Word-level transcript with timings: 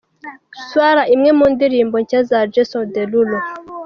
Swalla, 0.67 1.03
imwe 1.15 1.31
mu 1.37 1.45
ndirimbo 1.53 1.95
nshya 2.03 2.21
za 2.29 2.39
Jason 2.53 2.83
Derulo. 2.93 3.37